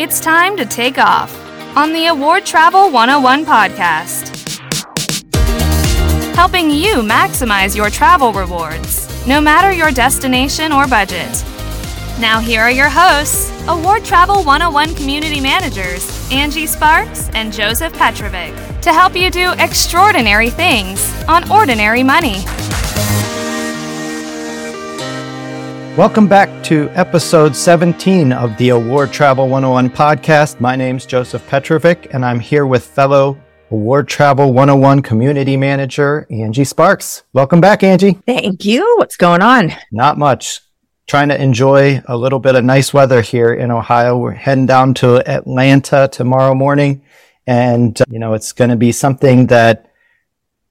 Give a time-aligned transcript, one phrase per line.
[0.00, 1.30] It's time to take off
[1.76, 4.34] on the Award Travel 101 podcast.
[6.34, 11.28] Helping you maximize your travel rewards, no matter your destination or budget.
[12.18, 18.54] Now, here are your hosts, Award Travel 101 community managers, Angie Sparks and Joseph Petrovic,
[18.80, 22.36] to help you do extraordinary things on ordinary money.
[25.96, 30.60] Welcome back to episode 17 of the Award Travel 101 podcast.
[30.60, 33.36] My name's Joseph Petrovic, and I'm here with fellow
[33.70, 37.24] Award Travel 101 community manager, Angie Sparks.
[37.32, 38.12] Welcome back, Angie.
[38.24, 38.82] Thank you.
[38.98, 39.72] What's going on?
[39.90, 40.60] Not much.
[41.08, 44.16] Trying to enjoy a little bit of nice weather here in Ohio.
[44.16, 47.02] We're heading down to Atlanta tomorrow morning,
[47.48, 49.90] and, uh, you know, it's going to be something that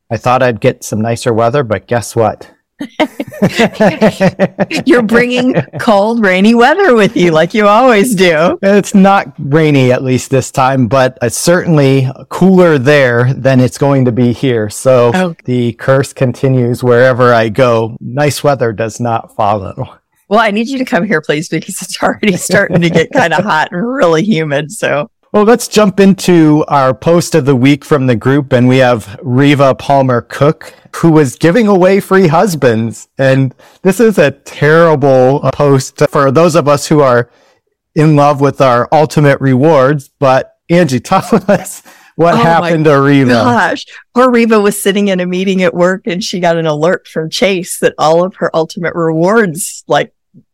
[0.09, 2.51] I thought I'd get some nicer weather, but guess what?
[4.85, 8.57] You're bringing cold, rainy weather with you like you always do.
[8.61, 14.05] It's not rainy at least this time, but it's certainly cooler there than it's going
[14.05, 14.69] to be here.
[14.69, 15.35] So oh.
[15.45, 17.97] the curse continues wherever I go.
[17.99, 19.97] Nice weather does not follow.
[20.29, 23.33] Well, I need you to come here, please, because it's already starting to get kind
[23.33, 24.71] of hot and really humid.
[24.71, 28.51] So well, let's jump into our post of the week from the group.
[28.51, 33.09] And we have Reva Palmer Cook, who was giving away free husbands.
[33.17, 37.29] And this is a terrible post for those of us who are
[37.93, 40.09] in love with our ultimate rewards.
[40.09, 41.83] But Angie, tell us
[42.15, 43.29] what oh happened to Reva.
[43.29, 47.07] Gosh, poor Reva was sitting in a meeting at work and she got an alert
[47.07, 50.11] from Chase that all of her ultimate rewards, like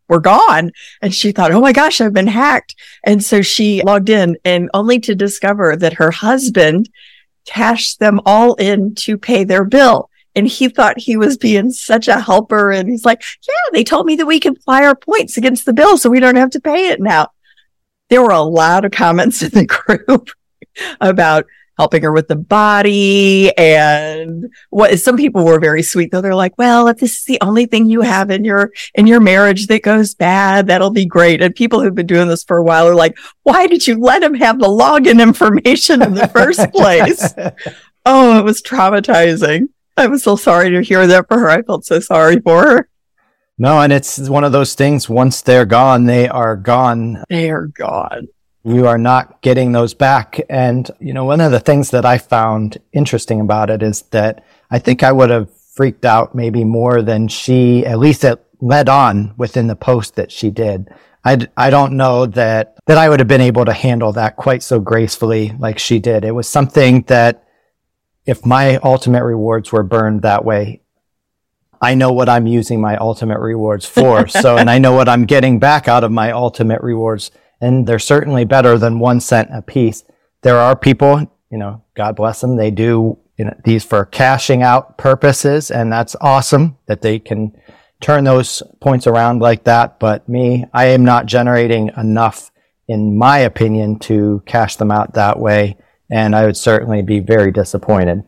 [0.07, 0.71] were gone.
[1.01, 2.75] And she thought, Oh my gosh, I've been hacked.
[3.03, 6.89] And so she logged in and only to discover that her husband
[7.45, 10.09] cashed them all in to pay their bill.
[10.35, 12.71] And he thought he was being such a helper.
[12.71, 15.73] And he's like, yeah, they told me that we can fly our points against the
[15.73, 17.29] bill so we don't have to pay it now.
[18.09, 20.29] There were a lot of comments in the group
[20.99, 21.45] about
[21.77, 26.21] helping her with the body and what some people were very sweet though.
[26.21, 29.19] They're like well if this is the only thing you have in your in your
[29.19, 31.41] marriage that goes bad that'll be great.
[31.41, 34.23] And people who've been doing this for a while are like why did you let
[34.23, 37.33] him have the login information in the first place?
[38.07, 39.69] Oh it was traumatizing.
[39.97, 41.49] I was so sorry to hear that for her.
[41.49, 42.89] I felt so sorry for her.
[43.57, 45.09] No, and it's one of those things.
[45.09, 47.23] Once they're gone, they are gone.
[47.29, 48.27] They are gone
[48.65, 50.41] you are not getting those back.
[50.49, 54.43] And, you know, one of the things that I found interesting about it is that
[54.71, 58.89] I think I would have freaked out maybe more than she, at least it led
[58.89, 60.89] on within the post that she did.
[61.23, 64.63] I, I don't know that, that I would have been able to handle that quite
[64.63, 66.25] so gracefully like she did.
[66.25, 67.43] It was something that
[68.25, 70.81] if my ultimate rewards were burned that way,
[71.79, 74.27] I know what I'm using my ultimate rewards for.
[74.27, 77.29] so, and I know what I'm getting back out of my ultimate rewards
[77.61, 80.03] and they're certainly better than one cent a piece.
[80.41, 84.63] There are people, you know, God bless them, they do you know, these for cashing
[84.63, 87.51] out purposes, and that's awesome that they can
[87.99, 89.99] turn those points around like that.
[89.99, 92.51] But me, I am not generating enough,
[92.87, 95.77] in my opinion, to cash them out that way,
[96.09, 98.23] and I would certainly be very disappointed.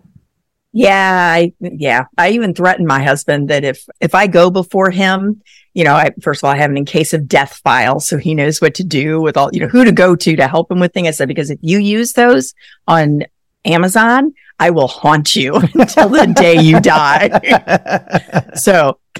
[0.73, 2.05] Yeah, I, yeah.
[2.17, 5.41] I even threatened my husband that if if I go before him
[5.77, 7.99] you know, I, first of all, I have an in case of death file.
[7.99, 10.47] So he knows what to do with all, you know, who to go to to
[10.47, 11.07] help him with things.
[11.07, 12.55] I said, because if you use those
[12.87, 13.25] on
[13.63, 18.49] Amazon, I will haunt you until the day you die.
[18.55, 18.97] so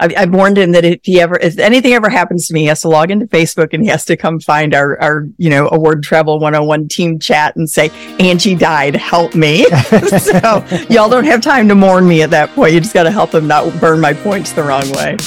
[0.00, 2.66] I've, I've, warned him that if he ever, if anything ever happens to me, he
[2.66, 5.68] has to log into Facebook and he has to come find our, our, you know,
[5.70, 9.64] award travel 101 team chat and say, Angie died, help me.
[10.18, 12.72] so y'all don't have time to mourn me at that point.
[12.72, 15.18] You just got to help him not burn my points the wrong way.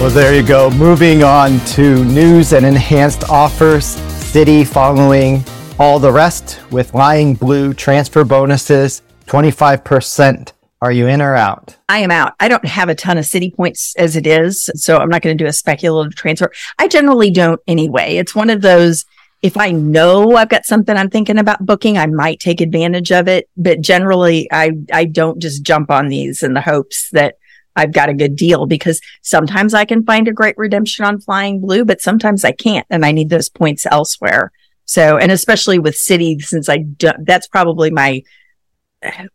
[0.00, 0.70] Well, there you go.
[0.70, 3.96] Moving on to news and enhanced offers.
[3.96, 5.44] Citi following
[5.80, 10.52] all the rest with Flying Blue transfer bonuses, 25%.
[10.82, 11.76] Are you in or out?
[11.88, 12.34] I am out.
[12.40, 15.36] I don't have a ton of Citi points as it is, so I'm not going
[15.36, 16.50] to do a speculative transfer.
[16.78, 18.16] I generally don't anyway.
[18.16, 19.04] It's one of those
[19.42, 23.28] if I know I've got something I'm thinking about booking, I might take advantage of
[23.28, 23.48] it.
[23.56, 27.36] But generally, I, I don't just jump on these in the hopes that
[27.76, 31.60] I've got a good deal because sometimes I can find a great redemption on flying
[31.60, 34.52] blue, but sometimes I can't and I need those points elsewhere.
[34.84, 38.22] So, and especially with Citi, since I don't, that's probably my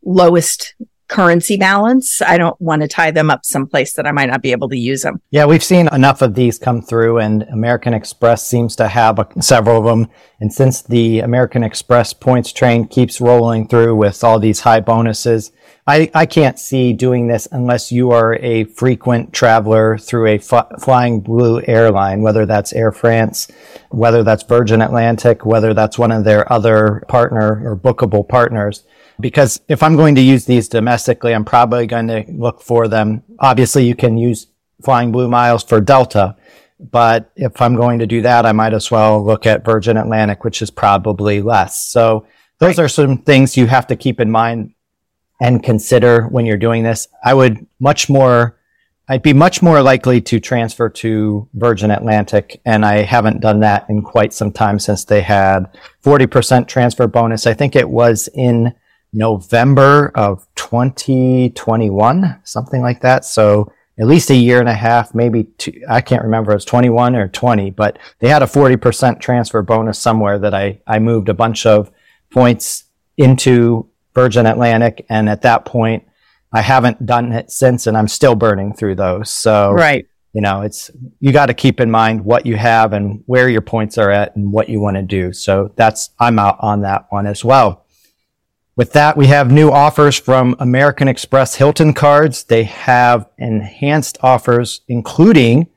[0.04, 0.76] lowest
[1.08, 2.22] currency balance.
[2.22, 4.78] I don't want to tie them up someplace that I might not be able to
[4.78, 5.22] use them.
[5.30, 9.28] Yeah, we've seen enough of these come through and American Express seems to have a,
[9.42, 10.10] several of them.
[10.40, 15.52] And since the American Express points train keeps rolling through with all these high bonuses,
[15.88, 21.20] I, I can't see doing this unless you are a frequent traveler through a flying
[21.20, 23.48] blue airline, whether that's Air France,
[23.92, 28.84] whether that's Virgin Atlantic, whether that's one of their other partner or bookable partners.
[29.20, 33.24] Because if I'm going to use these domestically, I'm probably going to look for them.
[33.40, 34.48] Obviously, you can use
[34.84, 36.36] flying blue miles for Delta,
[36.80, 40.44] but if I'm going to do that, I might as well look at Virgin Atlantic,
[40.44, 41.88] which is probably less.
[41.88, 42.26] So
[42.60, 42.86] those right.
[42.86, 44.74] are some things you have to keep in mind
[45.42, 47.08] and consider when you're doing this.
[47.24, 48.58] I would much more,
[49.08, 52.62] I'd be much more likely to transfer to Virgin Atlantic.
[52.66, 55.66] And I haven't done that in quite some time since they had
[56.04, 57.48] 40% transfer bonus.
[57.48, 58.74] I think it was in
[59.16, 63.24] November of 2021, something like that.
[63.24, 66.66] So at least a year and a half, maybe two, I can't remember, it was
[66.66, 71.30] 21 or 20, but they had a 40% transfer bonus somewhere that I, I moved
[71.30, 71.92] a bunch of
[72.30, 72.84] points
[73.16, 75.06] into Virgin Atlantic.
[75.10, 76.06] And at that point,
[76.52, 79.30] I haven't done it since and I'm still burning through those.
[79.30, 80.06] So, right.
[80.34, 80.92] You know, it's,
[81.22, 84.36] you got to keep in mind what you have and where your points are at
[84.36, 85.32] and what you want to do.
[85.32, 87.85] So that's, I'm out on that one as well.
[88.78, 92.44] With that, we have new offers from American Express Hilton cards.
[92.44, 95.68] They have enhanced offers, including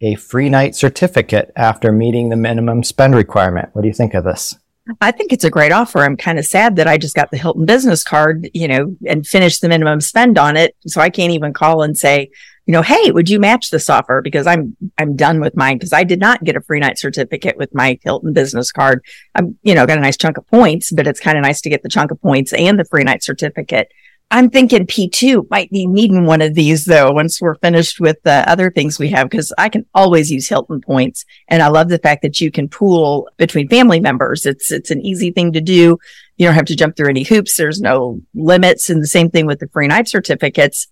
[0.00, 3.70] a free night certificate after meeting the minimum spend requirement.
[3.72, 4.56] What do you think of this?
[5.00, 6.00] I think it's a great offer.
[6.00, 9.26] I'm kind of sad that I just got the Hilton business card, you know, and
[9.26, 10.76] finished the minimum spend on it.
[10.86, 12.30] So I can't even call and say,
[12.66, 14.22] you know, hey, would you match this offer?
[14.22, 17.56] Because I'm, I'm done with mine because I did not get a free night certificate
[17.56, 19.04] with my Hilton business card.
[19.34, 21.70] I'm, you know, got a nice chunk of points, but it's kind of nice to
[21.70, 23.88] get the chunk of points and the free night certificate.
[24.30, 28.48] I'm thinking P2 might be needing one of these though, once we're finished with the
[28.50, 31.26] other things we have, because I can always use Hilton points.
[31.48, 34.46] And I love the fact that you can pool between family members.
[34.46, 35.98] It's, it's an easy thing to do.
[36.36, 37.56] You don't have to jump through any hoops.
[37.56, 38.88] There's no limits.
[38.88, 40.88] And the same thing with the free night certificates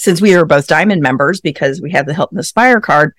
[0.00, 3.12] since we are both diamond members because we have the Help Hilton Aspire card,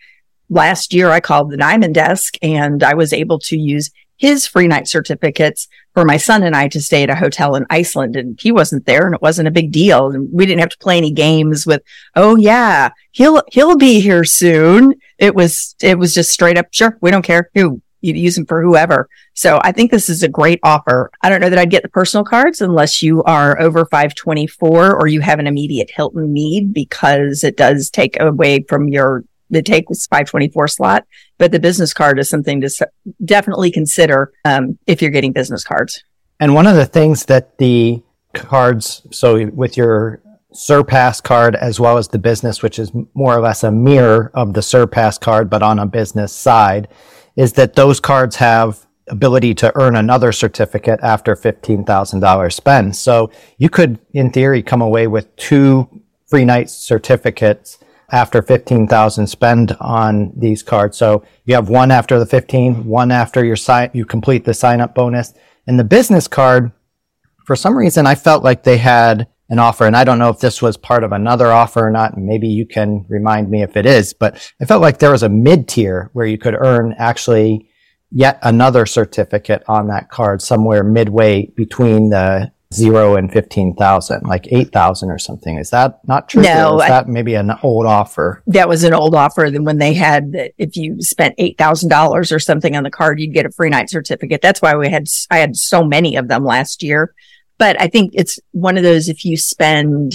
[0.49, 4.67] last year I called the diamond desk and I was able to use his free
[4.67, 8.39] night certificates for my son and I to stay at a hotel in Iceland and
[8.41, 10.09] he wasn't there and it wasn't a big deal.
[10.09, 11.83] And we didn't have to play any games with,
[12.15, 14.95] oh yeah, he'll, he'll be here soon.
[15.19, 16.65] It was, it was just straight up.
[16.71, 16.97] Sure.
[16.99, 19.07] We don't care who you use them for whoever.
[19.33, 21.11] So I think this is a great offer.
[21.21, 25.07] I don't know that I'd get the personal cards unless you are over 524 or
[25.07, 29.89] you have an immediate Hilton need because it does take away from your the take
[29.89, 31.05] was 524 slot.
[31.37, 32.89] But the business card is something to
[33.25, 36.03] definitely consider um, if you're getting business cards.
[36.39, 38.01] And one of the things that the
[38.33, 40.21] cards, so with your
[40.53, 44.53] Surpass card as well as the business, which is more or less a mirror of
[44.53, 46.89] the Surpass card, but on a business side,
[47.35, 52.95] is that those cards have ability to earn another certificate after $15,000 spend.
[52.95, 57.77] So you could, in theory, come away with two free night certificates
[58.11, 60.97] after 15,000 spend on these cards.
[60.97, 64.81] So you have one after the 15, one after your sign, you complete the sign
[64.81, 65.33] up bonus.
[65.67, 66.71] And the business card,
[67.45, 69.85] for some reason, I felt like they had an offer.
[69.85, 72.17] And I don't know if this was part of another offer or not.
[72.17, 75.29] Maybe you can remind me if it is, but I felt like there was a
[75.29, 77.69] mid tier where you could earn actually
[78.11, 85.11] yet another certificate on that card somewhere midway between the zero and 15,000, like 8,000
[85.11, 85.57] or something.
[85.57, 86.41] Is that not true?
[86.41, 86.79] No.
[86.79, 88.41] is that maybe an old offer?
[88.47, 92.39] That was an old offer than when they had that if you spent $8,000 or
[92.39, 94.41] something on the card, you'd get a free night certificate.
[94.41, 97.13] That's why we had, I had so many of them last year
[97.61, 100.13] but I think it's one of those if you spend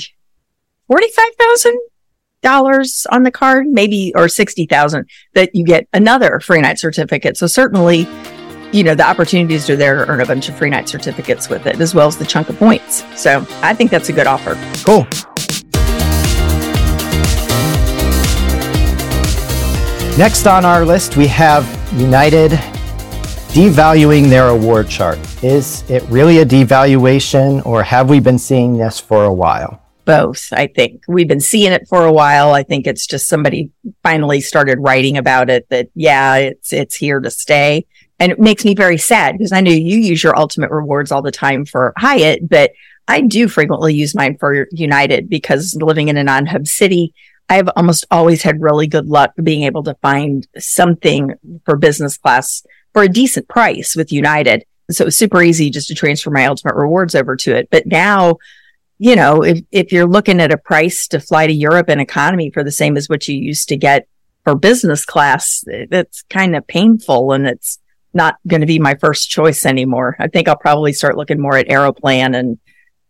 [0.91, 7.37] $45,000 on the card, maybe, or 60,000 that you get another free night certificate.
[7.37, 8.09] So certainly,
[8.73, 11.69] you know, the opportunities are there to earn a bunch of free night certificates with
[11.69, 13.05] it, as well as the chunk of points.
[13.15, 14.55] So I think that's a good offer.
[14.85, 15.07] Cool.
[20.19, 22.59] Next on our list, we have United
[23.57, 25.19] devaluing their award chart.
[25.43, 29.81] Is it really a devaluation or have we been seeing this for a while?
[30.05, 31.05] Both, I think.
[31.09, 32.53] We've been seeing it for a while.
[32.53, 33.71] I think it's just somebody
[34.03, 37.87] finally started writing about it that, yeah, it's, it's here to stay.
[38.21, 41.23] And it makes me very sad because I know you use your ultimate rewards all
[41.23, 42.73] the time for Hyatt, but
[43.09, 47.15] I do frequently use mine for United because living in a non-hub city,
[47.49, 51.33] I've almost always had really good luck being able to find something
[51.65, 52.63] for business class
[52.97, 54.65] for a decent price with United.
[54.91, 57.69] So it was super easy just to transfer my ultimate rewards over to it.
[57.71, 58.39] But now,
[58.97, 62.51] you know, if, if you're looking at a price to fly to Europe in economy
[62.51, 64.09] for the same as what you used to get
[64.45, 67.79] for business class, that's kind of painful and it's
[68.15, 70.17] not going to be my first choice anymore.
[70.19, 72.59] I think I'll probably start looking more at Aeroplan and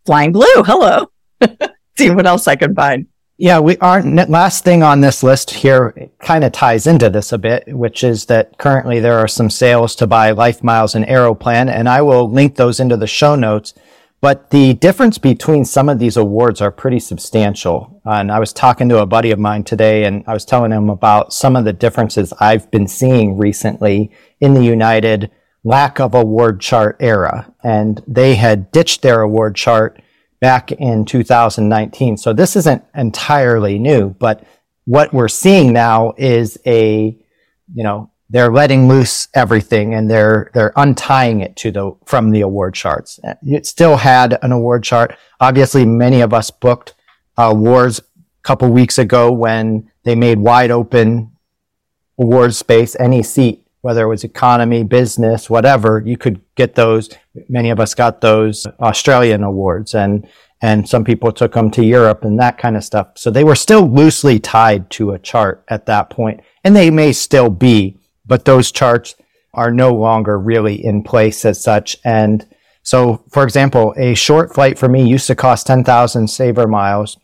[0.05, 0.65] Flying Blue.
[0.65, 1.13] Hello.
[1.97, 3.07] see what else I can find.
[3.39, 4.31] Yeah, we aren't.
[4.31, 8.27] Last thing on this list here kind of ties into this a bit, which is
[8.27, 12.31] that currently there are some sales to buy Life Miles and Aeroplan, and I will
[12.31, 13.75] link those into the show notes.
[14.23, 18.01] But the difference between some of these awards are pretty substantial.
[18.07, 20.89] And I was talking to a buddy of mine today, and I was telling him
[20.89, 25.31] about some of the differences I've been seeing recently in the United
[25.63, 27.53] lack of award chart era.
[27.63, 30.01] And they had ditched their award chart
[30.41, 32.17] back in 2019.
[32.17, 34.45] So this isn't entirely new, but
[34.85, 37.17] what we're seeing now is a,
[37.75, 42.41] you know, they're letting loose everything and they're, they're untying it to the, from the
[42.41, 43.21] award charts.
[43.43, 45.17] It still had an award chart.
[45.41, 46.95] Obviously, many of us booked
[47.39, 48.03] uh, awards a
[48.43, 51.33] couple weeks ago when they made wide open
[52.19, 57.11] award space, any seat whether it was economy, business, whatever, you could get those.
[57.49, 60.27] Many of us got those Australian awards and,
[60.63, 63.13] and some people took them to Europe and that kind of stuff.
[63.17, 67.13] So they were still loosely tied to a chart at that point, and they may
[67.13, 69.15] still be, but those charts
[69.55, 71.97] are no longer really in place as such.
[72.05, 72.47] And
[72.83, 77.19] so, for example, a short flight for me used to cost 10,000 saver miles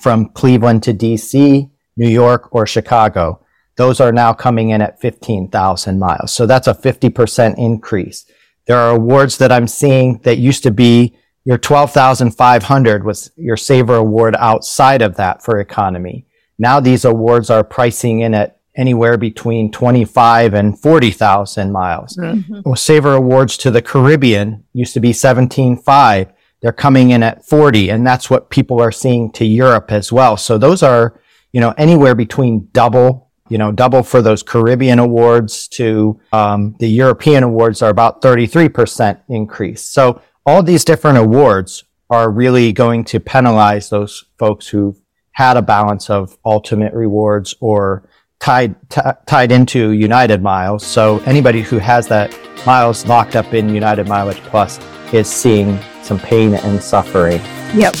[0.00, 3.40] from Cleveland to DC, New York, or Chicago.
[3.76, 6.32] Those are now coming in at 15,000 miles.
[6.32, 8.24] So that's a 50% increase.
[8.66, 13.94] There are awards that I'm seeing that used to be your 12,500 was your saver
[13.94, 16.26] award outside of that for economy.
[16.58, 22.16] Now these awards are pricing in at anywhere between 25 and 40,000 miles.
[22.16, 22.60] Mm-hmm.
[22.64, 26.32] Well, saver awards to the Caribbean used to be 17.5.
[26.60, 30.36] They're coming in at 40 and that's what people are seeing to Europe as well.
[30.36, 31.20] So those are,
[31.52, 36.88] you know, anywhere between double you know, double for those Caribbean awards to um, the
[36.88, 39.82] European awards are about 33% increase.
[39.82, 44.96] So all these different awards are really going to penalize those folks who
[45.32, 50.86] had a balance of ultimate rewards or tied t- tied into United Miles.
[50.86, 54.78] So anybody who has that miles locked up in United Mileage Plus
[55.12, 57.40] is seeing some pain and suffering.
[57.74, 57.96] Yep.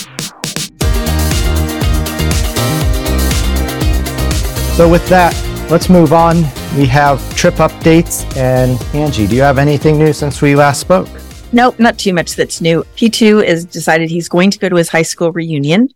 [4.76, 5.32] So with that,
[5.70, 6.36] let's move on.
[6.76, 8.26] We have trip updates.
[8.36, 11.08] And Angie, do you have anything new since we last spoke?
[11.50, 12.84] Nope, not too much that's new.
[12.94, 15.88] P2 has decided he's going to go to his high school reunion.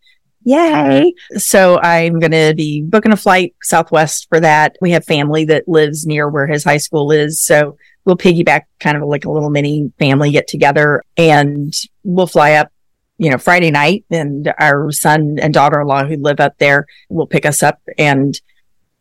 [0.45, 1.13] Yay.
[1.35, 4.77] So I'm going to be booking a flight Southwest for that.
[4.81, 7.39] We have family that lives near where his high school is.
[7.39, 12.53] So we'll piggyback kind of like a little mini family get together and we'll fly
[12.53, 12.73] up
[13.19, 17.45] you know, Friday night and our son and daughter-in-law who live up there will pick
[17.45, 18.41] us up and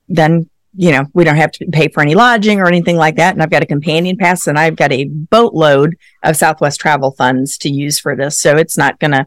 [0.10, 3.34] then you know, we don't have to pay for any lodging or anything like that.
[3.34, 7.58] And I've got a companion pass and I've got a boatload of Southwest travel funds
[7.60, 8.40] to use for this.
[8.40, 9.26] So it's not going to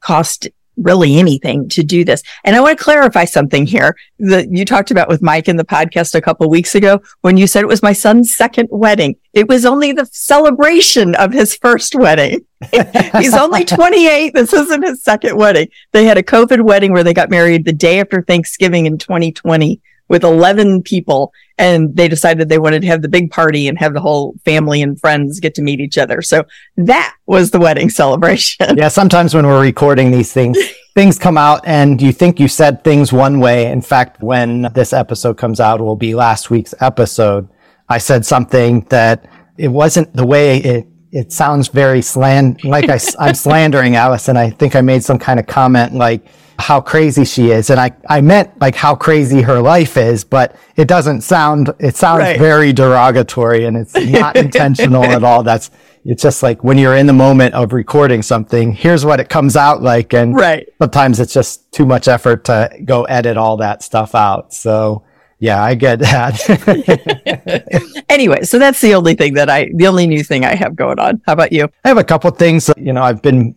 [0.00, 2.22] cost really anything to do this.
[2.44, 5.64] And I want to clarify something here that you talked about with Mike in the
[5.64, 9.16] podcast a couple weeks ago when you said it was my son's second wedding.
[9.32, 12.46] It was only the celebration of his first wedding.
[13.18, 14.34] He's only 28.
[14.34, 15.68] This isn't his second wedding.
[15.92, 19.80] They had a COVID wedding where they got married the day after Thanksgiving in 2020
[20.08, 23.92] with 11 people and they decided they wanted to have the big party and have
[23.92, 26.22] the whole family and friends get to meet each other.
[26.22, 26.44] So
[26.76, 28.76] that was the wedding celebration.
[28.76, 28.88] Yeah.
[28.88, 30.58] Sometimes when we're recording these things,
[30.94, 33.70] things come out and you think you said things one way.
[33.70, 37.48] In fact, when this episode comes out, will be last week's episode.
[37.88, 42.98] I said something that it wasn't the way it it sounds very sland like I,
[43.18, 46.26] I'm slandering Alice, and I think I made some kind of comment like
[46.58, 47.70] how crazy she is.
[47.70, 51.96] And I, I meant like how crazy her life is, but it doesn't sound, it
[51.96, 52.38] sounds right.
[52.38, 55.42] very derogatory and it's not intentional at all.
[55.42, 55.70] That's,
[56.04, 59.56] it's just like when you're in the moment of recording something, here's what it comes
[59.56, 60.14] out like.
[60.14, 60.66] And right.
[60.80, 64.52] sometimes it's just too much effort to go edit all that stuff out.
[64.52, 65.04] So
[65.38, 68.04] yeah, I get that.
[68.08, 70.98] anyway, so that's the only thing that I, the only new thing I have going
[70.98, 71.22] on.
[71.26, 71.68] How about you?
[71.84, 72.68] I have a couple things.
[72.76, 73.54] You know, I've been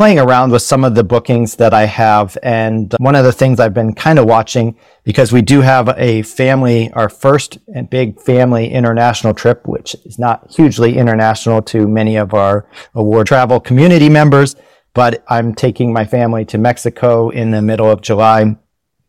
[0.00, 2.38] playing around with some of the bookings that I have.
[2.42, 6.22] And one of the things I've been kind of watching because we do have a
[6.22, 12.16] family, our first and big family international trip, which is not hugely international to many
[12.16, 14.56] of our award travel community members,
[14.94, 18.56] but I'm taking my family to Mexico in the middle of July.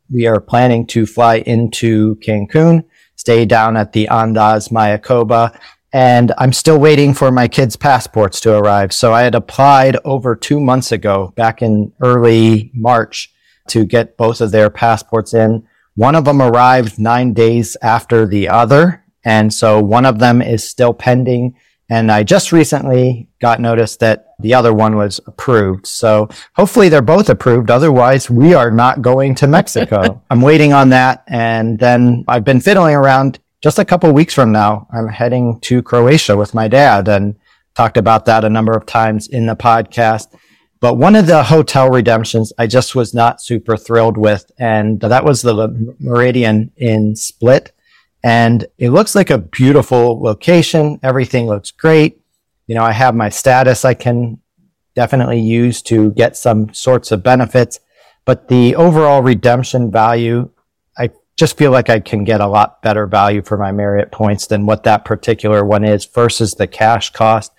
[0.10, 2.84] We are planning to fly into Cancun,
[3.16, 5.58] stay down at the Andaz Mayakoba,
[5.94, 8.94] and I'm still waiting for my kids' passports to arrive.
[8.94, 13.34] So I had applied over two months ago, back in early March,
[13.68, 15.68] to get both of their passports in.
[15.96, 19.04] One of them arrived nine days after the other.
[19.24, 21.56] And so one of them is still pending
[21.92, 25.86] And I just recently got notice that the other one was approved.
[25.86, 27.70] So hopefully they're both approved.
[27.70, 30.24] Otherwise, we are not going to Mexico.
[30.30, 31.26] I'm waiting on that.
[31.28, 34.88] And then I've been fiddling around just a couple weeks from now.
[34.92, 37.36] I'm heading to Croatia with my dad and
[37.76, 40.28] talked about that a number of times in the podcast.
[40.80, 44.52] But one of the hotel redemptions I just was not super thrilled with.
[44.58, 45.54] And that was the
[46.02, 47.72] Méridien in Split
[48.24, 51.00] and it looks like a beautiful location.
[51.02, 52.22] Everything looks great.
[52.68, 54.40] You know, I have my status I can
[54.96, 57.80] definitely use to get some sorts of benefits,
[58.26, 60.50] but the overall redemption value,
[61.42, 64.68] just feel like I can get a lot better value for my Marriott points than
[64.68, 67.52] what that particular one is versus the cash cost.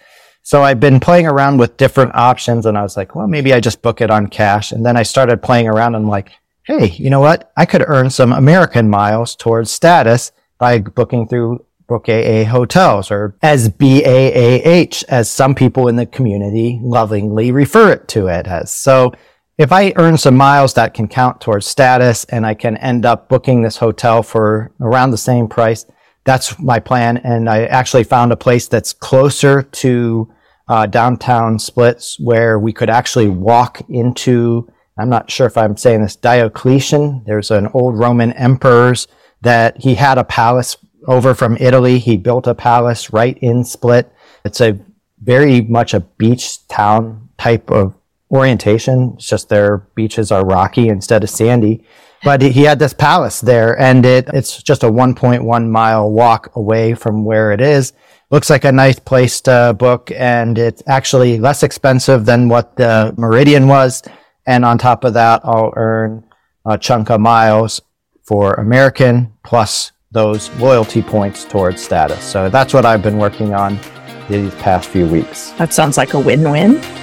[0.43, 3.59] So I've been playing around with different options and I was like, well, maybe I
[3.59, 4.71] just book it on cash.
[4.71, 6.31] And then I started playing around and I'm like,
[6.63, 7.51] Hey, you know what?
[7.57, 13.35] I could earn some American miles towards status by booking through Book AA hotels or
[13.43, 18.73] as BAAH, as some people in the community lovingly refer it to it as.
[18.73, 19.13] So
[19.59, 23.29] if I earn some miles that can count towards status and I can end up
[23.29, 25.85] booking this hotel for around the same price,
[26.25, 27.19] that's my plan.
[27.19, 30.33] And I actually found a place that's closer to
[30.69, 34.69] uh, downtown splits where we could actually walk into,
[34.99, 37.25] I'm not sure if I'm saying this, Diocletian.
[37.27, 39.07] There's an old Roman emperor's
[39.43, 41.99] that he had a palace over from Italy.
[41.99, 44.11] He built a palace right in Split.
[44.45, 44.79] It's a
[45.21, 47.95] very much a beach town type of
[48.33, 49.13] orientation.
[49.15, 51.85] It's just their beaches are rocky instead of sandy.
[52.25, 56.95] But he had this palace there and it, it's just a 1.1 mile walk away
[56.95, 57.93] from where it is.
[58.31, 63.13] Looks like a nice place to book and it's actually less expensive than what the
[63.19, 64.03] Méridien was.
[64.47, 66.25] And on top of that, I'll earn
[66.65, 67.81] a chunk of miles
[68.23, 72.23] for American plus those loyalty points towards status.
[72.23, 73.81] So that's what I've been working on
[74.29, 75.51] these past few weeks.
[75.53, 77.02] That sounds like a win win.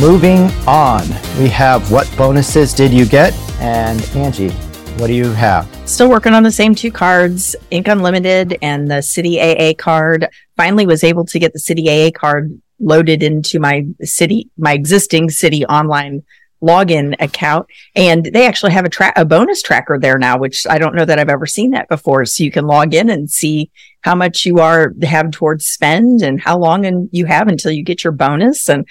[0.00, 1.02] Moving on,
[1.40, 3.34] we have what bonuses did you get?
[3.58, 4.50] And Angie,
[4.96, 5.68] what do you have?
[5.88, 10.28] Still working on the same two cards, Ink Unlimited and the Citi AA card.
[10.56, 15.30] Finally was able to get the Citi AA card loaded into my Citi, my existing
[15.30, 16.22] Citi online
[16.62, 17.66] login account.
[17.96, 21.06] And they actually have a track, a bonus tracker there now, which I don't know
[21.06, 22.24] that I've ever seen that before.
[22.24, 26.40] So you can log in and see how much you are have towards spend and
[26.40, 28.68] how long and you have until you get your bonus.
[28.68, 28.86] And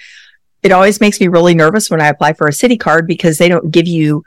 [0.62, 3.48] it always makes me really nervous when I apply for a Citi card because they
[3.48, 4.24] don't give you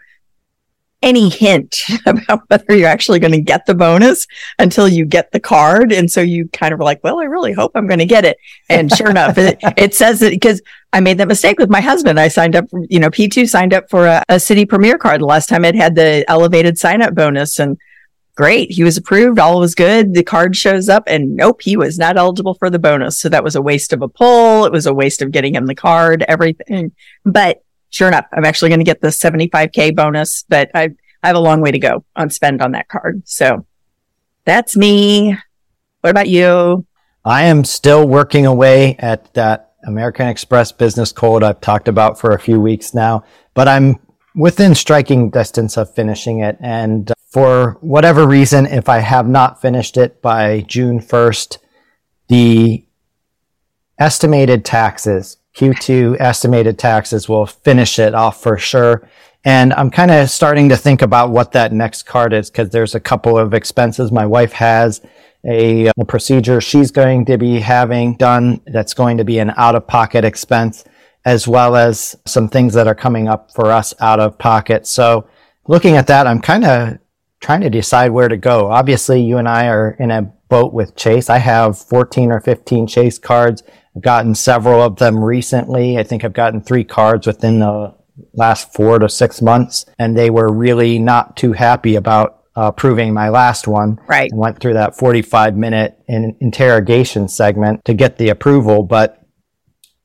[1.01, 4.27] any hint about whether you're actually going to get the bonus
[4.59, 5.91] until you get the card.
[5.91, 8.23] And so you kind of are like, well, I really hope I'm going to get
[8.23, 8.37] it.
[8.69, 10.61] And sure enough, it, it, says it because
[10.93, 12.19] I made that mistake with my husband.
[12.19, 15.21] I signed up, you know, P2 signed up for a, a Citi premier card.
[15.21, 17.77] The last time it had the elevated sign up bonus and
[18.41, 18.71] great.
[18.71, 19.37] He was approved.
[19.37, 20.15] All was good.
[20.15, 23.19] The card shows up and nope, he was not eligible for the bonus.
[23.19, 24.65] So that was a waste of a pull.
[24.65, 26.91] It was a waste of getting him the card, everything.
[27.23, 30.89] But sure enough, I'm actually going to get the 75k bonus, but I,
[31.21, 33.21] I have a long way to go on spend on that card.
[33.25, 33.63] So
[34.43, 35.37] that's me.
[35.99, 36.87] What about you?
[37.23, 42.31] I am still working away at that American Express business code I've talked about for
[42.31, 43.23] a few weeks now,
[43.53, 43.99] but I'm
[44.33, 46.57] within striking distance of finishing it.
[46.59, 51.57] And for whatever reason, if I have not finished it by June 1st,
[52.27, 52.85] the
[53.97, 59.07] estimated taxes Q2 estimated taxes will finish it off for sure.
[59.43, 62.95] And I'm kind of starting to think about what that next card is because there's
[62.95, 65.01] a couple of expenses my wife has.
[65.43, 69.73] A, a, procedure she's going to be having done that's going to be an out
[69.73, 70.83] of pocket expense,
[71.25, 74.85] as well as some things that are coming up for us out of pocket.
[74.85, 75.27] So
[75.67, 76.99] looking at that, I'm kind of
[77.41, 78.71] trying to decide where to go.
[78.71, 81.29] Obviously, you and I are in a boat with Chase.
[81.29, 83.63] I have 14 or 15 Chase cards.
[83.95, 85.97] I've gotten several of them recently.
[85.97, 87.95] I think I've gotten three cards within the
[88.33, 93.13] last four to six months, and they were really not too happy about uh, approving
[93.13, 93.99] my last one.
[94.07, 94.29] Right.
[94.31, 99.17] I went through that 45 minute in- interrogation segment to get the approval, but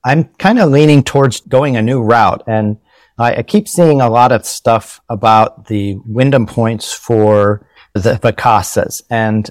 [0.05, 2.43] I'm kind of leaning towards going a new route.
[2.47, 2.79] And
[3.19, 9.03] I, I keep seeing a lot of stuff about the Wyndham points for the Vacasas.
[9.11, 9.49] And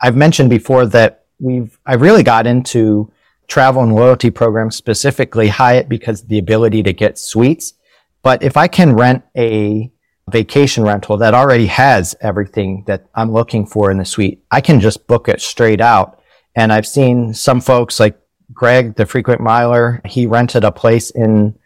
[0.00, 3.12] I've mentioned before that we've, I really got into
[3.48, 7.74] travel and loyalty programs, specifically Hyatt because the ability to get suites.
[8.22, 9.90] But if I can rent a
[10.30, 14.80] vacation rental that already has everything that I'm looking for in the suite, I can
[14.80, 16.20] just book it straight out.
[16.54, 18.18] And I've seen some folks like
[18.52, 21.58] Greg, the frequent miler, he rented a place in,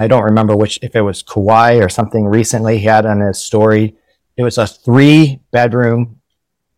[0.00, 3.38] I don't remember which, if it was Kauai or something recently he had on his
[3.38, 3.98] story.
[4.38, 6.20] It was a three bedroom,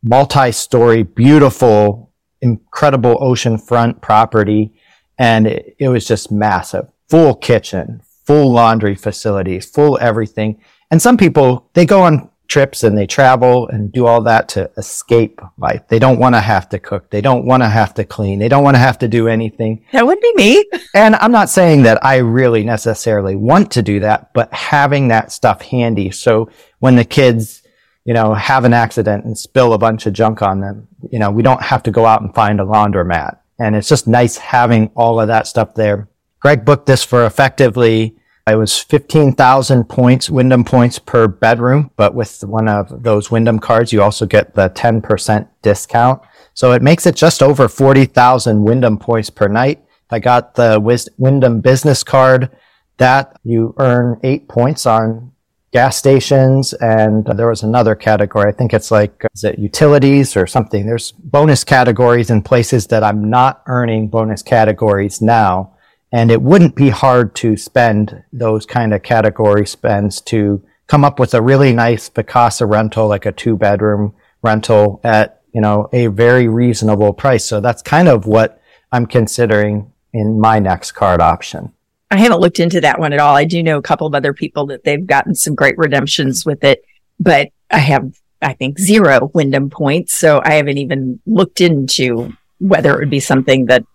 [0.02, 4.74] multi story, beautiful, incredible oceanfront property.
[5.18, 10.60] And it, it was just massive, full kitchen, full laundry facilities, full everything.
[10.90, 14.70] And some people, they go on trips and they travel and do all that to
[14.76, 15.82] escape life.
[15.88, 17.10] They don't want to have to cook.
[17.10, 18.38] They don't want to have to clean.
[18.38, 19.84] They don't want to have to do anything.
[19.92, 20.64] That would be me.
[20.94, 25.32] And I'm not saying that I really necessarily want to do that, but having that
[25.32, 26.10] stuff handy.
[26.10, 26.50] So
[26.80, 27.62] when the kids,
[28.04, 31.30] you know, have an accident and spill a bunch of junk on them, you know,
[31.30, 33.38] we don't have to go out and find a laundromat.
[33.58, 36.08] And it's just nice having all of that stuff there.
[36.40, 42.42] Greg booked this for effectively it was 15,000 points, Wyndham points per bedroom, but with
[42.42, 46.22] one of those Wyndham cards, you also get the 10% discount.
[46.54, 49.84] So it makes it just over 40,000 Wyndham points per night.
[50.10, 50.80] I got the
[51.18, 52.50] Wyndham business card
[52.98, 55.32] that you earn eight points on
[55.72, 56.74] gas stations.
[56.74, 58.48] And there was another category.
[58.48, 60.84] I think it's like, is it utilities or something?
[60.84, 65.74] There's bonus categories in places that I'm not earning bonus categories now.
[66.12, 71.18] And it wouldn't be hard to spend those kind of category spends to come up
[71.18, 76.08] with a really nice Vacasa rental, like a two bedroom rental at, you know, a
[76.08, 77.46] very reasonable price.
[77.46, 78.60] So that's kind of what
[78.92, 81.72] I'm considering in my next card option.
[82.10, 83.34] I haven't looked into that one at all.
[83.34, 86.62] I do know a couple of other people that they've gotten some great redemptions with
[86.62, 86.84] it,
[87.18, 90.14] but I have, I think, zero Wyndham points.
[90.14, 93.86] So I haven't even looked into whether it would be something that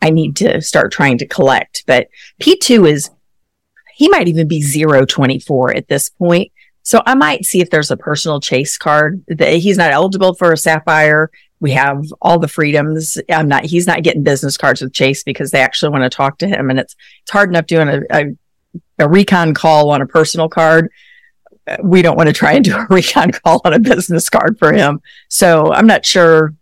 [0.00, 1.84] I need to start trying to collect.
[1.86, 2.08] But
[2.40, 3.10] P2 is,
[3.94, 6.52] he might even be 024 at this point.
[6.82, 10.52] So I might see if there's a personal chase card that he's not eligible for
[10.52, 11.30] a sapphire.
[11.60, 13.18] We have all the freedoms.
[13.28, 16.38] I'm not, he's not getting business cards with Chase because they actually want to talk
[16.38, 16.70] to him.
[16.70, 18.24] And it's, it's hard enough doing a, a,
[19.00, 20.90] a recon call on a personal card.
[21.82, 24.72] We don't want to try and do a recon call on a business card for
[24.72, 25.00] him.
[25.28, 26.54] So I'm not sure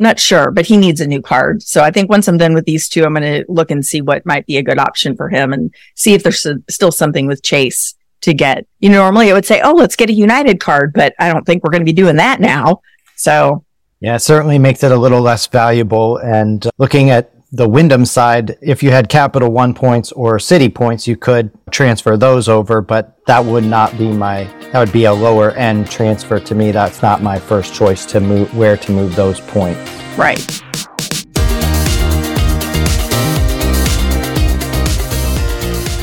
[0.00, 1.62] not sure, but he needs a new card.
[1.62, 4.00] So I think once I'm done with these two, I'm going to look and see
[4.00, 7.42] what might be a good option for him and see if there's still something with
[7.42, 8.66] Chase to get.
[8.80, 11.44] You know, normally I would say, oh, let's get a United card, but I don't
[11.44, 12.80] think we're going to be doing that now.
[13.16, 13.64] So
[14.00, 16.16] yeah, certainly makes it a little less valuable.
[16.18, 20.72] And uh, looking at the Wyndham side, if you had Capital One points or Citi
[20.72, 25.06] points, you could transfer those over, but that would not be my, that would be
[25.06, 26.70] a lower end transfer to me.
[26.70, 29.80] That's not my first choice to move, where to move those points.
[30.16, 30.38] Right.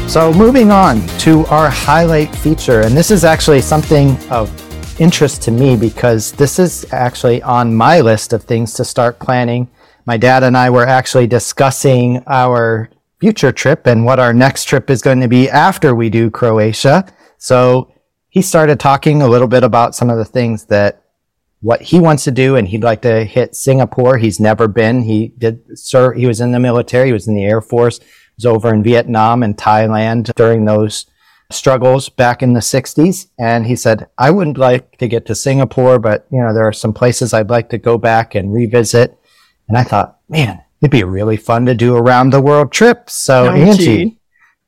[0.09, 4.51] So moving on to our highlight feature, and this is actually something of
[4.99, 9.69] interest to me because this is actually on my list of things to start planning
[10.07, 12.89] my dad and I were actually discussing our
[13.19, 17.05] future trip and what our next trip is going to be after we do Croatia.
[17.37, 17.91] So
[18.29, 21.03] he started talking a little bit about some of the things that
[21.59, 24.17] what he wants to do and he'd like to hit Singapore.
[24.17, 25.01] He's never been.
[25.01, 27.99] He did sir he was in the military, he was in the Air Force,
[28.37, 31.05] was over in Vietnam and Thailand during those
[31.51, 35.97] struggles back in the 60s and he said I wouldn't like to get to Singapore
[35.97, 39.17] but you know there are some places I'd like to go back and revisit
[39.67, 43.09] and I thought, man, it'd be really fun to do a round the world trip.
[43.09, 44.19] So, Angie,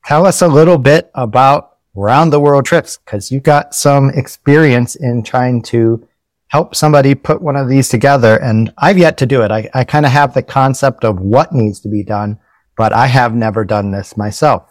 [0.05, 4.95] tell us a little bit about round the world trips because you got some experience
[4.95, 6.07] in trying to
[6.47, 8.37] help somebody put one of these together.
[8.37, 9.51] And I've yet to do it.
[9.51, 12.39] I, I kind of have the concept of what needs to be done,
[12.75, 14.63] but I have never done this myself.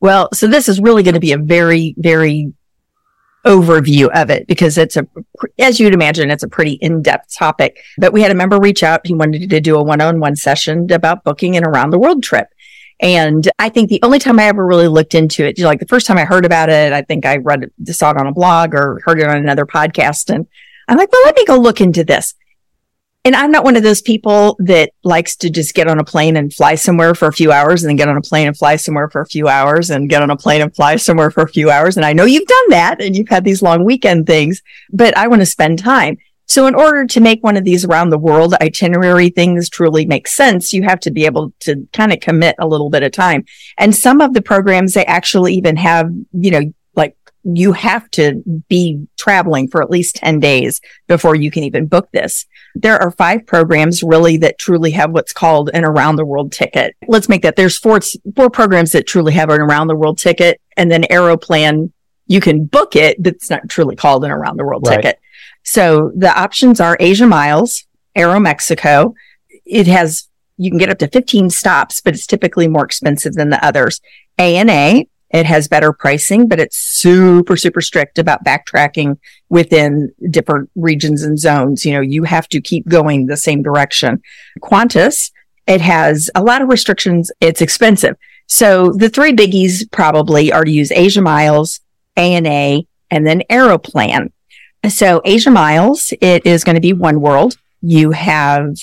[0.00, 2.52] Well, so this is really going to be a very, very
[3.44, 5.06] overview of it because it's a,
[5.58, 7.78] as you'd imagine, it's a pretty in-depth topic.
[7.98, 9.06] But we had a member reach out.
[9.06, 12.48] He wanted to do a one-on-one session about booking an around the world trip.
[13.00, 16.06] And I think the only time I ever really looked into it, like the first
[16.06, 19.00] time I heard about it, I think I read saw it on a blog or
[19.04, 20.32] heard it on another podcast.
[20.32, 20.46] And
[20.88, 22.34] I'm like, well, let me go look into this
[23.24, 26.36] and I'm not one of those people that likes to just get on a plane
[26.36, 28.76] and fly somewhere for a few hours and then get on a plane and fly
[28.76, 31.48] somewhere for a few hours and get on a plane and fly somewhere for a
[31.48, 31.96] few hours.
[31.96, 34.60] And I know you've done that and you've had these long weekend things,
[34.92, 36.18] but I want to spend time.
[36.46, 40.28] So in order to make one of these around the world itinerary things truly make
[40.28, 43.46] sense, you have to be able to kind of commit a little bit of time.
[43.78, 46.74] And some of the programs, they actually even have, you know,
[47.44, 52.10] you have to be traveling for at least 10 days before you can even book
[52.12, 52.46] this.
[52.74, 56.96] There are five programs really that truly have what's called an around the world ticket.
[57.06, 58.00] Let's make that there's four,
[58.34, 61.92] four programs that truly have an around the world ticket and then Aeroplan,
[62.26, 64.96] you can book it, but it's not truly called an around the world right.
[64.96, 65.20] ticket.
[65.62, 67.84] So the options are Asia Miles,
[68.16, 69.14] Aeromexico.
[69.64, 73.50] It has, you can get up to 15 stops, but it's typically more expensive than
[73.50, 74.00] the others.
[74.38, 75.04] ANA,
[75.34, 79.18] It has better pricing, but it's super, super strict about backtracking
[79.48, 81.84] within different regions and zones.
[81.84, 84.22] You know, you have to keep going the same direction.
[84.60, 85.32] Qantas,
[85.66, 87.32] it has a lot of restrictions.
[87.40, 88.16] It's expensive.
[88.46, 91.80] So the three biggies probably are to use Asia Miles,
[92.16, 94.30] ANA, and then Aeroplan.
[94.88, 97.56] So Asia Miles, it is going to be Oneworld.
[97.80, 98.76] You have,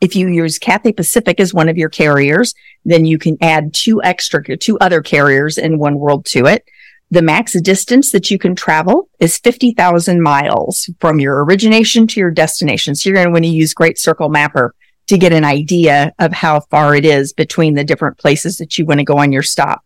[0.00, 4.02] if you use Cathay Pacific as one of your carriers, then you can add two
[4.02, 6.64] extra, two other carriers in Oneworld to it.
[7.10, 12.30] The max distance that you can travel is 50,000 miles from your origination to your
[12.30, 12.94] destination.
[12.94, 14.74] So you're going to want to use Great Circle Mapper
[15.08, 18.84] to get an idea of how far it is between the different places that you
[18.84, 19.82] want to go on your stop.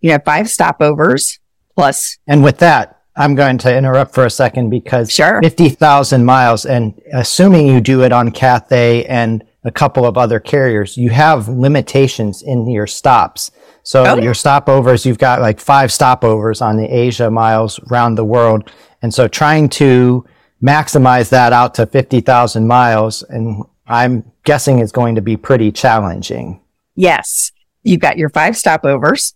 [0.00, 1.38] You have five stopovers
[1.74, 2.16] plus.
[2.26, 5.40] And with that, I'm going to interrupt for a second because sure.
[5.42, 10.96] 50,000 miles and assuming you do it on Cathay and a couple of other carriers,
[10.96, 13.50] you have limitations in your stops.
[13.82, 18.24] So oh, your stopovers, you've got like five stopovers on the Asia miles around the
[18.24, 18.70] world.
[19.00, 20.24] And so trying to
[20.62, 26.60] maximize that out to 50,000 miles and I'm guessing is going to be pretty challenging.
[26.96, 27.52] Yes.
[27.82, 29.34] You've got your five stopovers.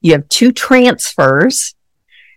[0.00, 1.74] You have two transfers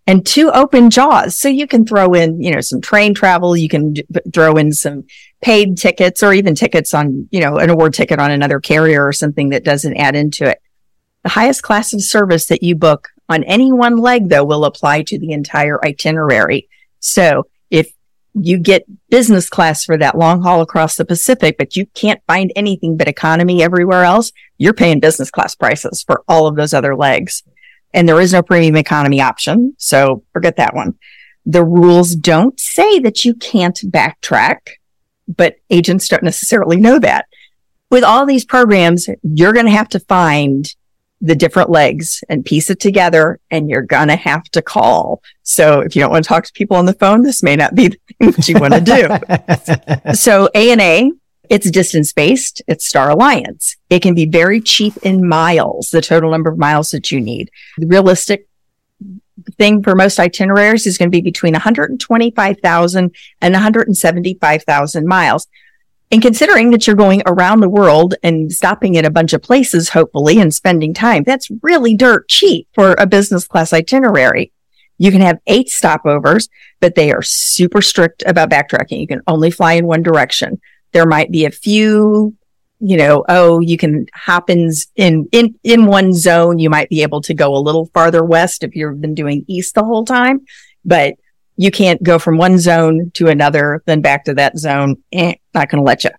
[0.05, 1.37] and two open jaws.
[1.37, 3.55] So you can throw in, you know, some train travel.
[3.55, 5.05] You can d- throw in some
[5.41, 9.13] paid tickets or even tickets on, you know, an award ticket on another carrier or
[9.13, 10.61] something that doesn't add into it.
[11.23, 15.03] The highest class of service that you book on any one leg, though, will apply
[15.03, 16.67] to the entire itinerary.
[16.99, 17.93] So if
[18.33, 22.51] you get business class for that long haul across the Pacific, but you can't find
[22.55, 26.95] anything but economy everywhere else, you're paying business class prices for all of those other
[26.95, 27.43] legs.
[27.93, 29.75] And there is no premium economy option.
[29.77, 30.95] So forget that one.
[31.45, 34.59] The rules don't say that you can't backtrack,
[35.27, 37.25] but agents don't necessarily know that.
[37.89, 40.73] With all these programs, you're going to have to find
[41.23, 45.21] the different legs and piece it together and you're going to have to call.
[45.43, 47.75] So if you don't want to talk to people on the phone, this may not
[47.75, 50.13] be the thing that you want to do.
[50.13, 51.11] so ANA,
[51.53, 52.63] it's distance based.
[52.67, 53.77] It's Star Alliance.
[53.91, 57.51] It can be very cheap in miles, the total number of miles that you need.
[57.77, 58.47] The realistic
[59.59, 65.47] thing for most itineraries is going to be between 125,000 and 175,000 miles.
[66.11, 69.89] And considering that you're going around the world and stopping at a bunch of places,
[69.89, 74.51] hopefully, and spending time, that's really dirt cheap for a business class itinerary.
[74.97, 79.01] You can have eight stopovers, but they are super strict about backtracking.
[79.01, 80.59] You can only fly in one direction.
[80.93, 82.35] There might be a few,
[82.79, 86.59] you know, oh, you can hop in, in, in, in one zone.
[86.59, 89.75] You might be able to go a little farther west if you've been doing east
[89.75, 90.45] the whole time,
[90.85, 91.15] but
[91.57, 94.97] you can't go from one zone to another, then back to that zone.
[95.11, 96.11] Eh, not going to let you.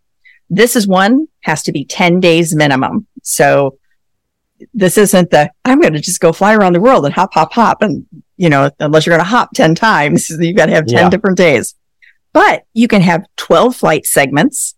[0.50, 3.06] This is one has to be 10 days minimum.
[3.22, 3.78] So
[4.72, 7.52] this isn't the, I'm going to just go fly around the world and hop, hop,
[7.52, 7.82] hop.
[7.82, 8.06] And,
[8.36, 11.10] you know, unless you're going to hop 10 times, you've got to have 10 yeah.
[11.10, 11.74] different days,
[12.34, 14.74] but you can have 12 flight segments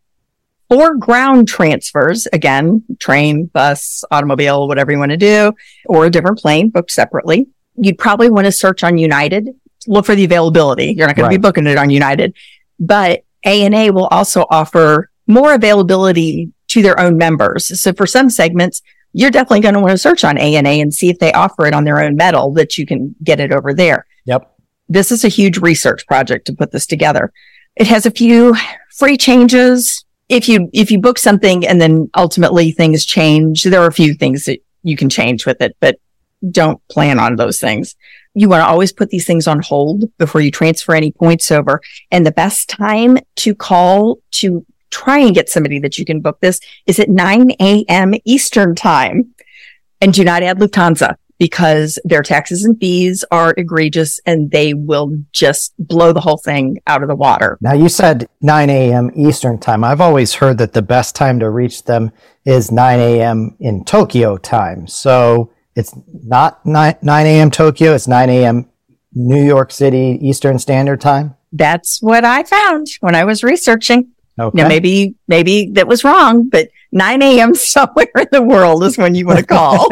[0.70, 2.28] or ground transfers.
[2.32, 5.52] Again, train, bus, automobile, whatever you want to do,
[5.86, 7.48] or a different plane booked separately.
[7.74, 9.48] You'd probably want to search on United
[9.86, 10.94] look for the availability.
[10.96, 11.32] You're not going right.
[11.32, 12.34] to be booking it on United,
[12.78, 17.80] but ANA will also offer more availability to their own members.
[17.80, 21.08] So for some segments, you're definitely going to want to search on ANA and see
[21.08, 24.06] if they offer it on their own metal that you can get it over there.
[24.24, 24.52] Yep.
[24.88, 27.32] This is a huge research project to put this together.
[27.76, 28.54] It has a few
[28.92, 30.04] free changes.
[30.28, 34.14] If you, if you book something and then ultimately things change, there are a few
[34.14, 35.98] things that you can change with it, but
[36.50, 37.96] don't plan on those things
[38.36, 41.80] you want to always put these things on hold before you transfer any points over.
[42.10, 46.38] And the best time to call to try and get somebody that you can book
[46.40, 48.12] this is at 9 a.m.
[48.26, 49.34] Eastern time.
[50.02, 55.12] And do not add Lufthansa because their taxes and fees are egregious and they will
[55.32, 57.58] just blow the whole thing out of the water.
[57.60, 59.10] Now you said 9 a.m.
[59.14, 59.84] Eastern time.
[59.84, 62.12] I've always heard that the best time to reach them
[62.44, 63.56] is 9 a.m.
[63.60, 64.86] in Tokyo time.
[64.86, 67.50] So it's not 9, 9 a.m.
[67.50, 67.94] Tokyo.
[67.94, 68.70] It's 9 a.m.
[69.12, 71.34] New York City Eastern Standard Time.
[71.52, 74.12] That's what I found when I was researching.
[74.38, 74.62] Okay.
[74.62, 77.54] Now, maybe, maybe that was wrong, but 9 a.m.
[77.54, 79.88] somewhere in the world is when you want to call.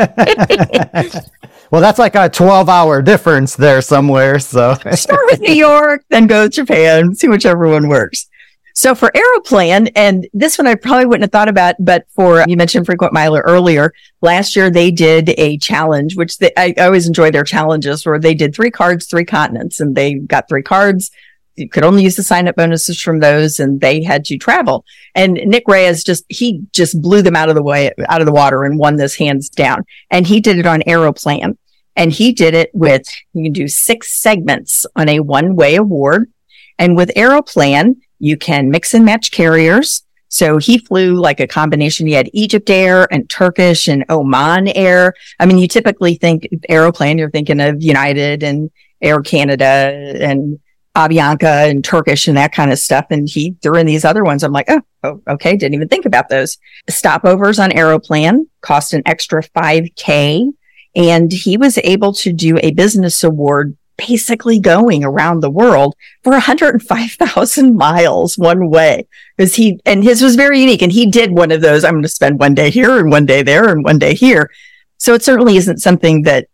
[1.70, 4.38] well, that's like a 12 hour difference there somewhere.
[4.38, 8.28] So start with New York, then go to Japan, see whichever one works.
[8.76, 12.57] So for Aeroplan, and this one I probably wouldn't have thought about, but for, you
[12.57, 13.92] mentioned Frequent Miler earlier.
[14.20, 18.18] Last year they did a challenge, which they, I, I always enjoy their challenges where
[18.18, 21.12] they did three cards, three continents, and they got three cards.
[21.56, 24.84] You could only use the sign up bonuses from those and they had to travel.
[25.14, 28.32] And Nick Reyes just, he just blew them out of the way, out of the
[28.32, 29.84] water and won this hands down.
[30.10, 31.56] And he did it on Aeroplan.
[31.96, 36.30] And he did it with, you can do six segments on a one way award.
[36.78, 40.02] And with Aeroplan, you can mix and match carriers.
[40.28, 42.08] So he flew like a combination.
[42.08, 45.14] He had Egypt Air and Turkish and Oman Air.
[45.38, 50.58] I mean, you typically think Aeroplan, you're thinking of United and Air Canada and
[50.96, 53.07] Avianca and Turkish and that kind of stuff.
[53.11, 54.44] And he threw in these other ones.
[54.44, 55.57] I'm like, oh, oh, okay.
[55.57, 56.57] Didn't even think about those.
[56.88, 60.52] Stopovers on Aeroplan cost an extra 5K.
[60.96, 66.30] And he was able to do a business award basically going around the world for
[66.30, 69.07] 105,000 miles one way.
[69.37, 70.83] Because he, and his was very unique.
[70.83, 71.83] And he did one of those.
[71.83, 74.50] I'm going to spend one day here and one day there and one day here.
[74.98, 76.46] So it certainly isn't something that,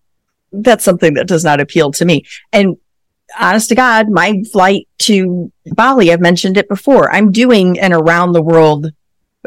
[0.51, 2.25] that's something that does not appeal to me.
[2.53, 2.79] And
[3.39, 7.13] honest to God, my flight to Bali, I've mentioned it before.
[7.13, 8.93] I'm doing an around the world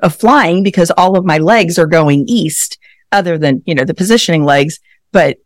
[0.01, 2.77] of flying because all of my legs are going east
[3.11, 4.79] other than, you know, the positioning legs,
[5.11, 5.37] but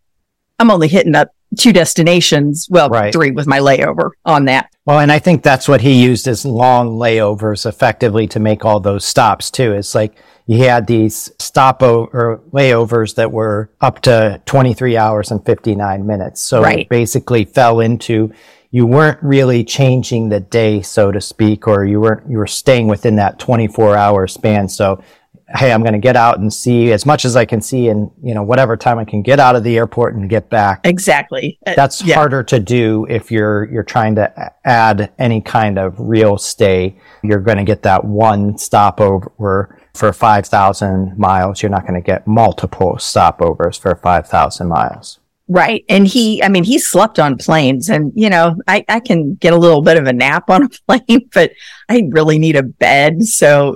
[0.60, 2.68] I'm only hitting up two destinations.
[2.70, 3.14] Well, right.
[3.14, 4.70] three with my layover on that.
[4.86, 8.80] Well, and I think that's what he used as long layovers effectively to make all
[8.80, 9.74] those stops too.
[9.74, 15.46] It's like he had these stop or layovers that were up to 23 hours and
[15.46, 16.42] 59 minutes.
[16.42, 16.80] So right.
[16.80, 18.32] it basically fell into
[18.72, 22.88] you weren't really changing the day, so to speak, or you weren't, you were staying
[22.88, 24.68] within that 24 hour span.
[24.70, 25.02] So
[25.56, 28.12] hey, I'm going to get out and see as much as I can see in,
[28.22, 30.82] you know, whatever time I can get out of the airport and get back.
[30.84, 31.58] Exactly.
[31.66, 32.16] Uh, That's yeah.
[32.16, 37.00] harder to do if you're, you're trying to add any kind of real stay.
[37.24, 41.62] You're going to get that one stopover for 5,000 miles.
[41.62, 45.20] You're not going to get multiple stopovers for 5,000 miles.
[45.50, 45.86] Right.
[45.88, 49.54] And he, I mean, he slept on planes and, you know, I, I can get
[49.54, 51.52] a little bit of a nap on a plane, but
[51.88, 53.24] I really need a bed.
[53.24, 53.74] So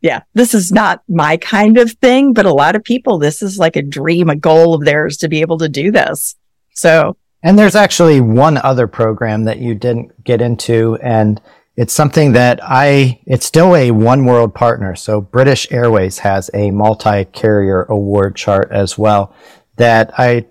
[0.00, 3.58] yeah, this is not my kind of thing, but a lot of people, this is
[3.58, 6.36] like a dream, a goal of theirs to be able to do this.
[6.72, 7.16] So.
[7.42, 11.40] And there's actually one other program that you didn't get into and
[11.76, 14.94] it's something that I, it's still a Oneworld partner.
[14.94, 19.34] So British Airways has a multi carrier award chart as well
[19.76, 20.46] that I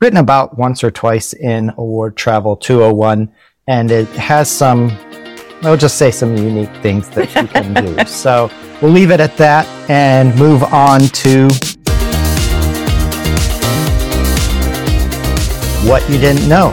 [0.00, 3.32] written about once or twice in Award Travel 201
[3.68, 4.88] and it has some
[5.62, 8.04] I'll just say some unique things that you can do.
[8.06, 11.48] So we'll leave it at that and move on to
[15.86, 16.72] what you didn't know.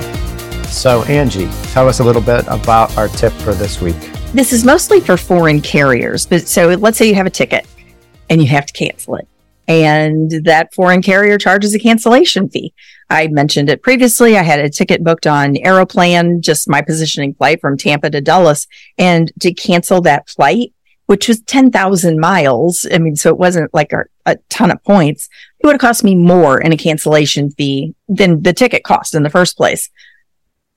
[0.67, 3.97] So, Angie, tell us a little bit about our tip for this week.
[4.33, 6.25] This is mostly for foreign carriers.
[6.25, 7.65] But so let's say you have a ticket
[8.29, 9.27] and you have to cancel it.
[9.67, 12.73] And that foreign carrier charges a cancellation fee.
[13.09, 14.37] I mentioned it previously.
[14.37, 18.67] I had a ticket booked on Aeroplan, just my positioning flight from Tampa to Dulles.
[18.97, 20.73] And to cancel that flight,
[21.05, 25.29] which was 10,000 miles, I mean, so it wasn't like a, a ton of points,
[25.59, 29.23] it would have cost me more in a cancellation fee than the ticket cost in
[29.23, 29.89] the first place.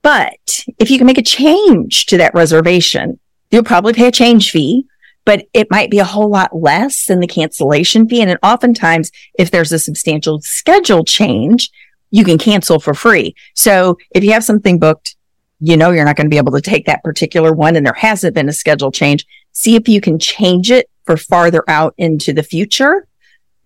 [0.01, 3.19] But if you can make a change to that reservation,
[3.51, 4.85] you'll probably pay a change fee
[5.25, 8.21] but it might be a whole lot less than the cancellation fee.
[8.21, 11.69] And oftentimes, if there's a substantial schedule change,
[12.11, 13.35] you can cancel for free.
[13.55, 15.15] So if you have something booked,
[15.59, 17.93] you know you're not going to be able to take that particular one and there
[17.93, 19.25] hasn't been a schedule change.
[19.53, 23.07] See if you can change it for farther out into the future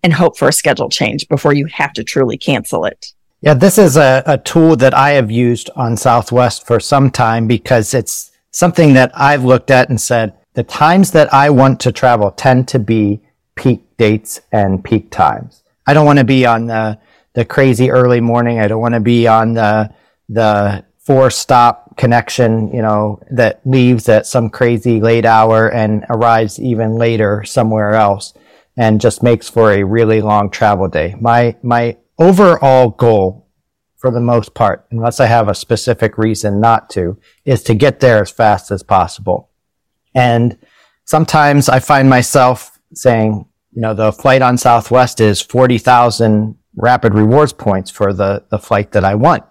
[0.02, 3.12] and hope for a schedule change before you have to truly cancel it.
[3.40, 7.46] Yeah, this is a, a tool that I have used on Southwest for some time
[7.46, 11.92] because it's something that I've looked at and said, the times that I want to
[11.92, 13.20] travel tend to be
[13.54, 15.62] peak dates and peak times.
[15.86, 16.98] I don't want to be on the,
[17.36, 18.58] the crazy early morning.
[18.58, 19.92] I don't want to be on the,
[20.30, 26.58] the four stop connection, you know, that leaves at some crazy late hour and arrives
[26.58, 28.32] even later somewhere else
[28.76, 31.14] and just makes for a really long travel day.
[31.20, 33.46] My, my overall goal
[33.96, 38.00] for the most part, unless I have a specific reason not to, is to get
[38.00, 39.50] there as fast as possible.
[40.14, 40.56] And
[41.04, 47.52] sometimes I find myself saying, you know, the flight on Southwest is 40,000 rapid rewards
[47.52, 49.44] points for the, the flight that I want.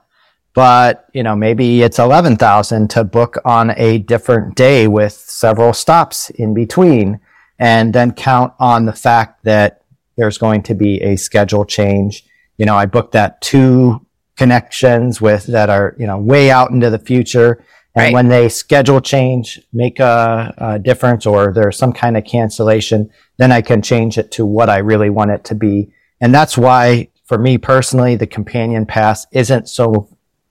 [0.53, 6.29] But, you know, maybe it's 11,000 to book on a different day with several stops
[6.29, 7.19] in between
[7.59, 9.81] and then count on the fact that
[10.15, 12.25] there's going to be a schedule change.
[12.57, 14.05] You know, I booked that two
[14.37, 17.63] connections with that are, you know, way out into the future
[17.95, 18.13] and right.
[18.13, 23.53] when they schedule change, make a, a, difference, or there's some kind of cancellation, then
[23.53, 25.93] I can change it to what I really want it to be.
[26.19, 30.09] And that's why, for me personally, the companion pass isn't so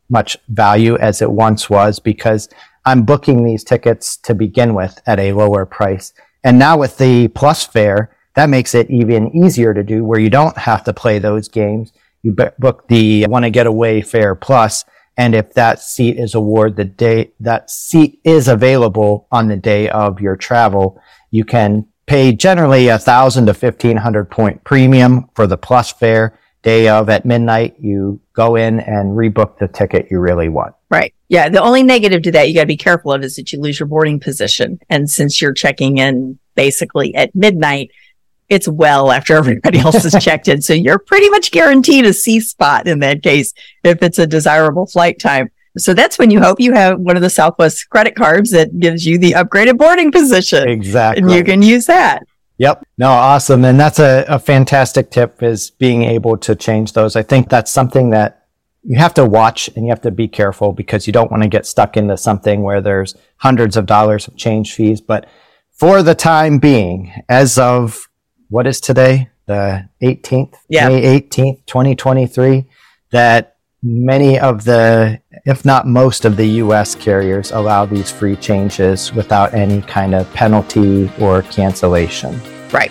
[0.09, 2.49] much value as it once was because
[2.85, 6.13] I'm booking these tickets to begin with at a lower price.
[6.43, 10.29] And now with the plus fare, that makes it even easier to do where you
[10.29, 11.93] don't have to play those games.
[12.25, 14.85] you book the want to get away fare plus.
[15.17, 19.89] And if that seat is award the day that seat is available on the day
[19.91, 21.01] of your travel,
[21.31, 26.39] you can pay generally a thousand to fifteen hundred point premium for the plus fare
[26.65, 27.77] day of at midnight.
[27.79, 30.75] You go in and rebook the ticket you really want.
[30.91, 31.15] Right.
[31.29, 31.49] Yeah.
[31.49, 33.79] The only negative to that you got to be careful of is that you lose
[33.79, 34.81] your boarding position.
[34.89, 37.91] And since you're checking in basically at midnight,
[38.49, 40.63] it's well after everybody else has checked in.
[40.63, 43.53] So you're pretty much guaranteed a C spot in that case
[43.85, 45.51] if it's a desirable flight time.
[45.77, 49.05] So that's when you hope you have one of the Southwest credit cards that gives
[49.05, 50.69] you the upgraded boarding position.
[50.69, 51.23] Exactly.
[51.23, 52.23] And you can use that.
[52.59, 52.87] Yep.
[52.99, 53.65] No, awesome.
[53.65, 57.17] And that's a, a fantastic tip is being able to change those.
[57.17, 58.47] I think that's something that
[58.85, 61.49] you have to watch and you have to be careful because you don't want to
[61.49, 65.01] get stuck into something where there's hundreds of dollars of change fees.
[65.01, 65.27] But
[65.73, 68.09] for the time being, as of
[68.51, 69.31] what is today?
[69.47, 70.89] The 18th, Yeah.
[70.89, 72.67] May 18th, 2023,
[73.11, 73.54] that
[73.85, 79.53] many of the, if not most of the US carriers allow these free changes without
[79.53, 82.41] any kind of penalty or cancellation.
[82.73, 82.91] Right.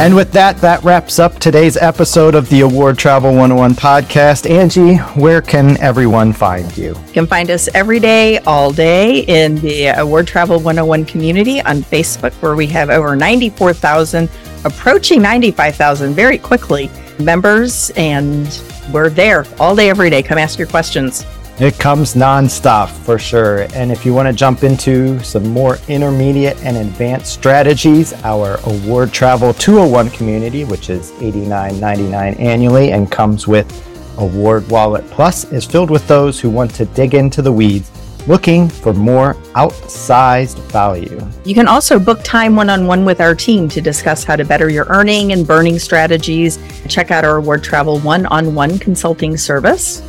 [0.00, 4.50] And with that, that wraps up today's episode of the Award Travel 101 podcast.
[4.50, 6.88] Angie, where can everyone find you?
[6.88, 11.82] You can find us every day, all day in the Award Travel 101 community on
[11.82, 14.28] Facebook, where we have over 94,000,
[14.64, 17.90] approaching 95,000 very quickly members.
[17.96, 18.62] And
[18.92, 20.22] we're there all day, every day.
[20.22, 21.24] Come ask your questions.
[21.60, 23.68] It comes nonstop for sure.
[23.74, 29.12] And if you want to jump into some more intermediate and advanced strategies, our Award
[29.12, 33.70] Travel 201 community, which is $89.99 annually and comes with
[34.18, 37.88] Award Wallet Plus, is filled with those who want to dig into the weeds
[38.26, 41.20] looking for more outsized value.
[41.44, 44.44] You can also book time one on one with our team to discuss how to
[44.44, 46.58] better your earning and burning strategies.
[46.88, 50.02] Check out our Award Travel one on one consulting service.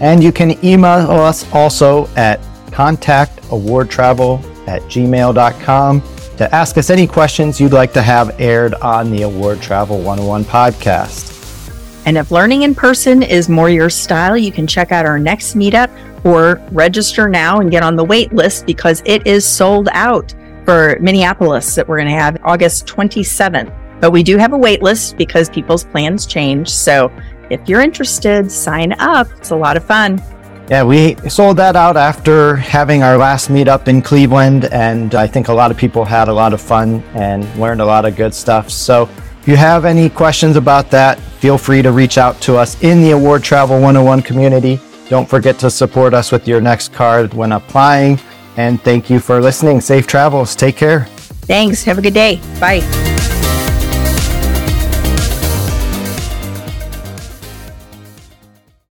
[0.00, 6.02] And you can email us also at contactawardtravel at gmail.com
[6.36, 10.44] to ask us any questions you'd like to have aired on the Award Travel 101
[10.44, 11.30] podcast.
[12.04, 15.54] And if learning in person is more your style, you can check out our next
[15.54, 15.88] meetup
[16.24, 20.96] or register now and get on the wait list because it is sold out for
[21.00, 24.00] Minneapolis that we're going to have August 27th.
[24.00, 26.68] But we do have a wait list because people's plans change.
[26.68, 27.12] So
[27.50, 29.28] if you're interested, sign up.
[29.38, 30.22] It's a lot of fun.
[30.70, 35.48] Yeah, we sold that out after having our last meetup in Cleveland, and I think
[35.48, 38.32] a lot of people had a lot of fun and learned a lot of good
[38.32, 38.70] stuff.
[38.70, 39.08] So,
[39.40, 43.02] if you have any questions about that, feel free to reach out to us in
[43.02, 44.80] the Award Travel 101 community.
[45.12, 48.18] Don't forget to support us with your next card when applying.
[48.56, 49.82] And thank you for listening.
[49.82, 50.56] Safe travels.
[50.56, 51.04] Take care.
[51.44, 51.84] Thanks.
[51.84, 52.40] Have a good day.
[52.58, 53.11] Bye.